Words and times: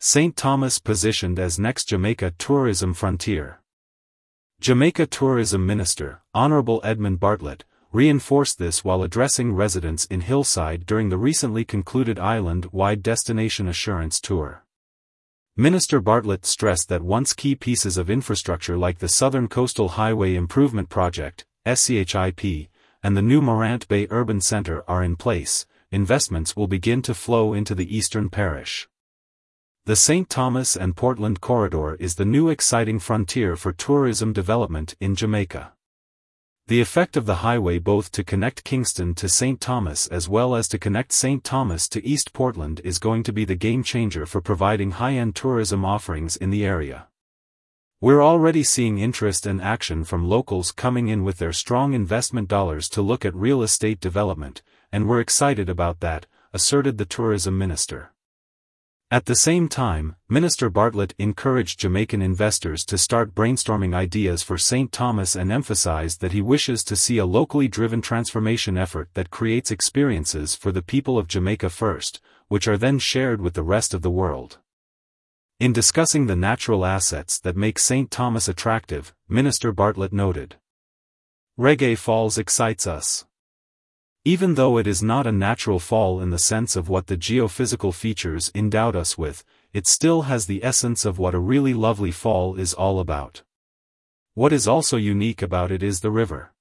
St. 0.00 0.36
Thomas 0.36 0.78
positioned 0.78 1.40
as 1.40 1.58
next 1.58 1.86
Jamaica 1.86 2.32
tourism 2.38 2.94
frontier. 2.94 3.60
Jamaica 4.60 5.08
Tourism 5.08 5.66
Minister, 5.66 6.22
Honorable 6.32 6.80
Edmund 6.84 7.18
Bartlett, 7.18 7.64
reinforced 7.90 8.60
this 8.60 8.84
while 8.84 9.02
addressing 9.02 9.52
residents 9.52 10.04
in 10.04 10.20
Hillside 10.20 10.86
during 10.86 11.08
the 11.08 11.18
recently 11.18 11.64
concluded 11.64 12.16
island-wide 12.16 13.02
Destination 13.02 13.66
Assurance 13.66 14.20
Tour. 14.20 14.64
Minister 15.56 16.00
Bartlett 16.00 16.46
stressed 16.46 16.88
that 16.90 17.02
once 17.02 17.32
key 17.32 17.56
pieces 17.56 17.96
of 17.96 18.08
infrastructure 18.08 18.78
like 18.78 19.00
the 19.00 19.08
Southern 19.08 19.48
Coastal 19.48 19.88
Highway 19.88 20.36
Improvement 20.36 20.90
Project, 20.90 21.44
SCHIP, 21.66 22.68
and 23.02 23.16
the 23.16 23.22
new 23.22 23.42
Morant 23.42 23.88
Bay 23.88 24.06
Urban 24.10 24.40
Center 24.40 24.88
are 24.88 25.02
in 25.02 25.16
place, 25.16 25.66
investments 25.90 26.54
will 26.54 26.68
begin 26.68 27.02
to 27.02 27.14
flow 27.14 27.52
into 27.52 27.74
the 27.74 27.96
Eastern 27.96 28.30
Parish. 28.30 28.88
The 29.88 29.96
St. 29.96 30.28
Thomas 30.28 30.76
and 30.76 30.94
Portland 30.94 31.40
Corridor 31.40 31.94
is 31.94 32.16
the 32.16 32.26
new 32.26 32.50
exciting 32.50 32.98
frontier 32.98 33.56
for 33.56 33.72
tourism 33.72 34.34
development 34.34 34.94
in 35.00 35.14
Jamaica. 35.14 35.72
The 36.66 36.82
effect 36.82 37.16
of 37.16 37.24
the 37.24 37.36
highway 37.36 37.78
both 37.78 38.12
to 38.12 38.22
connect 38.22 38.64
Kingston 38.64 39.14
to 39.14 39.30
St. 39.30 39.58
Thomas 39.62 40.06
as 40.08 40.28
well 40.28 40.54
as 40.54 40.68
to 40.68 40.78
connect 40.78 41.12
St. 41.12 41.42
Thomas 41.42 41.88
to 41.88 42.06
East 42.06 42.34
Portland 42.34 42.82
is 42.84 42.98
going 42.98 43.22
to 43.22 43.32
be 43.32 43.46
the 43.46 43.54
game 43.54 43.82
changer 43.82 44.26
for 44.26 44.42
providing 44.42 44.90
high-end 44.90 45.34
tourism 45.34 45.86
offerings 45.86 46.36
in 46.36 46.50
the 46.50 46.66
area. 46.66 47.06
We're 47.98 48.22
already 48.22 48.64
seeing 48.64 48.98
interest 48.98 49.46
and 49.46 49.58
action 49.58 50.04
from 50.04 50.28
locals 50.28 50.70
coming 50.70 51.08
in 51.08 51.24
with 51.24 51.38
their 51.38 51.54
strong 51.54 51.94
investment 51.94 52.48
dollars 52.48 52.90
to 52.90 53.00
look 53.00 53.24
at 53.24 53.34
real 53.34 53.62
estate 53.62 54.00
development, 54.00 54.60
and 54.92 55.08
we're 55.08 55.20
excited 55.20 55.70
about 55.70 56.00
that, 56.00 56.26
asserted 56.52 56.98
the 56.98 57.06
tourism 57.06 57.56
minister. 57.56 58.12
At 59.10 59.24
the 59.24 59.34
same 59.34 59.68
time, 59.68 60.16
Minister 60.28 60.68
Bartlett 60.68 61.14
encouraged 61.18 61.80
Jamaican 61.80 62.20
investors 62.20 62.84
to 62.84 62.98
start 62.98 63.34
brainstorming 63.34 63.94
ideas 63.94 64.42
for 64.42 64.58
St. 64.58 64.92
Thomas 64.92 65.34
and 65.34 65.50
emphasized 65.50 66.20
that 66.20 66.32
he 66.32 66.42
wishes 66.42 66.84
to 66.84 66.94
see 66.94 67.16
a 67.16 67.24
locally 67.24 67.68
driven 67.68 68.02
transformation 68.02 68.76
effort 68.76 69.08
that 69.14 69.30
creates 69.30 69.70
experiences 69.70 70.54
for 70.54 70.72
the 70.72 70.82
people 70.82 71.16
of 71.16 71.26
Jamaica 71.26 71.70
first, 71.70 72.20
which 72.48 72.68
are 72.68 72.76
then 72.76 72.98
shared 72.98 73.40
with 73.40 73.54
the 73.54 73.62
rest 73.62 73.94
of 73.94 74.02
the 74.02 74.10
world. 74.10 74.58
In 75.58 75.72
discussing 75.72 76.26
the 76.26 76.36
natural 76.36 76.84
assets 76.84 77.40
that 77.40 77.56
make 77.56 77.78
St. 77.78 78.10
Thomas 78.10 78.46
attractive, 78.46 79.14
Minister 79.26 79.72
Bartlett 79.72 80.12
noted. 80.12 80.56
Reggae 81.58 81.96
Falls 81.96 82.36
excites 82.36 82.86
us. 82.86 83.24
Even 84.28 84.56
though 84.56 84.76
it 84.76 84.86
is 84.86 85.02
not 85.02 85.26
a 85.26 85.32
natural 85.32 85.78
fall 85.78 86.20
in 86.20 86.28
the 86.28 86.38
sense 86.38 86.76
of 86.76 86.90
what 86.90 87.06
the 87.06 87.16
geophysical 87.16 87.94
features 87.94 88.52
endowed 88.54 88.94
us 88.94 89.16
with, 89.16 89.42
it 89.72 89.86
still 89.86 90.28
has 90.28 90.44
the 90.44 90.62
essence 90.62 91.06
of 91.06 91.18
what 91.18 91.34
a 91.34 91.38
really 91.38 91.72
lovely 91.72 92.10
fall 92.10 92.54
is 92.56 92.74
all 92.74 93.00
about. 93.00 93.42
What 94.34 94.52
is 94.52 94.68
also 94.68 94.98
unique 94.98 95.40
about 95.40 95.72
it 95.72 95.82
is 95.82 96.00
the 96.00 96.10
river. 96.10 96.52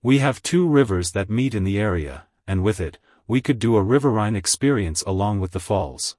We 0.00 0.18
have 0.18 0.44
two 0.44 0.64
rivers 0.68 1.10
that 1.10 1.28
meet 1.28 1.56
in 1.56 1.64
the 1.64 1.76
area, 1.76 2.28
and 2.46 2.62
with 2.62 2.78
it, 2.78 3.00
we 3.26 3.40
could 3.40 3.58
do 3.58 3.74
a 3.74 3.82
riverine 3.82 4.36
experience 4.36 5.02
along 5.02 5.40
with 5.40 5.50
the 5.50 5.58
falls. 5.58 6.16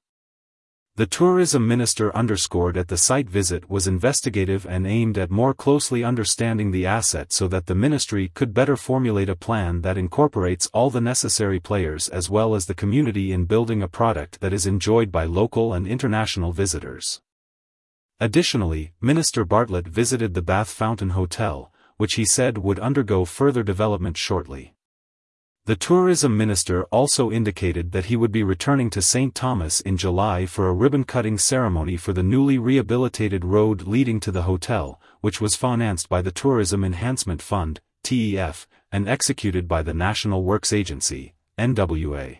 The 0.98 1.06
tourism 1.06 1.68
minister 1.68 2.12
underscored 2.12 2.76
at 2.76 2.88
the 2.88 2.96
site 2.96 3.30
visit 3.30 3.70
was 3.70 3.86
investigative 3.86 4.66
and 4.66 4.84
aimed 4.84 5.16
at 5.16 5.30
more 5.30 5.54
closely 5.54 6.02
understanding 6.02 6.72
the 6.72 6.86
asset 6.86 7.32
so 7.32 7.46
that 7.46 7.66
the 7.66 7.76
ministry 7.76 8.32
could 8.34 8.52
better 8.52 8.76
formulate 8.76 9.28
a 9.28 9.36
plan 9.36 9.82
that 9.82 9.96
incorporates 9.96 10.68
all 10.72 10.90
the 10.90 11.00
necessary 11.00 11.60
players 11.60 12.08
as 12.08 12.28
well 12.28 12.52
as 12.56 12.66
the 12.66 12.74
community 12.74 13.30
in 13.30 13.44
building 13.44 13.80
a 13.80 13.86
product 13.86 14.40
that 14.40 14.52
is 14.52 14.66
enjoyed 14.66 15.12
by 15.12 15.22
local 15.22 15.72
and 15.72 15.86
international 15.86 16.50
visitors. 16.50 17.20
Additionally, 18.18 18.92
Minister 19.00 19.44
Bartlett 19.44 19.86
visited 19.86 20.34
the 20.34 20.42
Bath 20.42 20.68
Fountain 20.68 21.10
Hotel, 21.10 21.72
which 21.96 22.14
he 22.14 22.24
said 22.24 22.58
would 22.58 22.80
undergo 22.80 23.24
further 23.24 23.62
development 23.62 24.16
shortly. 24.16 24.74
The 25.68 25.76
tourism 25.76 26.34
minister 26.34 26.84
also 26.84 27.30
indicated 27.30 27.92
that 27.92 28.06
he 28.06 28.16
would 28.16 28.32
be 28.32 28.42
returning 28.42 28.88
to 28.88 29.02
St. 29.02 29.34
Thomas 29.34 29.82
in 29.82 29.98
July 29.98 30.46
for 30.46 30.66
a 30.66 30.72
ribbon-cutting 30.72 31.36
ceremony 31.36 31.98
for 31.98 32.14
the 32.14 32.22
newly 32.22 32.56
rehabilitated 32.56 33.44
road 33.44 33.82
leading 33.82 34.18
to 34.20 34.32
the 34.32 34.44
hotel, 34.44 34.98
which 35.20 35.42
was 35.42 35.56
financed 35.56 36.08
by 36.08 36.22
the 36.22 36.32
Tourism 36.32 36.84
Enhancement 36.84 37.42
Fund, 37.42 37.82
TEF, 38.02 38.66
and 38.90 39.06
executed 39.06 39.68
by 39.68 39.82
the 39.82 39.92
National 39.92 40.42
Works 40.42 40.72
Agency, 40.72 41.34
NWA. 41.58 42.38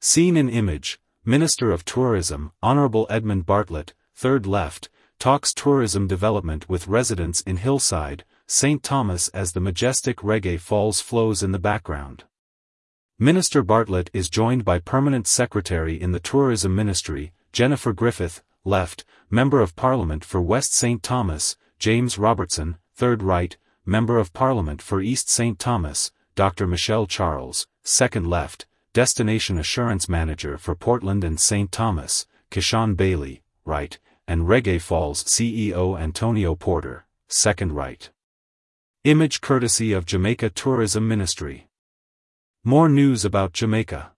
Seen 0.00 0.36
in 0.36 0.48
image, 0.48 1.00
Minister 1.24 1.72
of 1.72 1.84
Tourism, 1.84 2.52
Honorable 2.62 3.08
Edmund 3.10 3.44
Bartlett, 3.44 3.92
third 4.14 4.46
left, 4.46 4.88
talks 5.18 5.52
tourism 5.52 6.06
development 6.06 6.68
with 6.68 6.86
residents 6.86 7.40
in 7.40 7.56
Hillside, 7.56 8.22
St. 8.52 8.82
Thomas 8.82 9.28
as 9.28 9.52
the 9.52 9.60
majestic 9.60 10.16
reggae 10.16 10.58
falls 10.58 11.00
flows 11.00 11.40
in 11.40 11.52
the 11.52 11.60
background. 11.60 12.24
Minister 13.16 13.62
Bartlett 13.62 14.10
is 14.12 14.28
joined 14.28 14.64
by 14.64 14.80
Permanent 14.80 15.28
Secretary 15.28 15.94
in 15.94 16.10
the 16.10 16.18
Tourism 16.18 16.74
Ministry, 16.74 17.32
Jennifer 17.52 17.92
Griffith, 17.92 18.42
left, 18.64 19.04
Member 19.30 19.60
of 19.60 19.76
Parliament 19.76 20.24
for 20.24 20.42
West 20.42 20.74
St. 20.74 21.00
Thomas, 21.00 21.56
James 21.78 22.18
Robertson, 22.18 22.78
third 22.92 23.22
right, 23.22 23.56
Member 23.86 24.18
of 24.18 24.32
Parliament 24.32 24.82
for 24.82 25.00
East 25.00 25.30
St. 25.30 25.56
Thomas, 25.56 26.10
Dr. 26.34 26.66
Michelle 26.66 27.06
Charles, 27.06 27.68
second 27.84 28.26
left, 28.26 28.66
Destination 28.92 29.58
Assurance 29.58 30.08
Manager 30.08 30.58
for 30.58 30.74
Portland 30.74 31.22
and 31.22 31.38
St. 31.38 31.70
Thomas, 31.70 32.26
Kishan 32.50 32.96
Bailey, 32.96 33.44
right, 33.64 33.96
and 34.26 34.48
Reggae 34.48 34.80
Falls 34.80 35.22
CEO 35.22 35.96
Antonio 35.96 36.56
Porter, 36.56 37.06
second 37.28 37.74
right. 37.74 38.10
Image 39.04 39.40
courtesy 39.40 39.94
of 39.94 40.04
Jamaica 40.04 40.50
Tourism 40.50 41.08
Ministry. 41.08 41.68
More 42.64 42.86
news 42.86 43.24
about 43.24 43.54
Jamaica. 43.54 44.12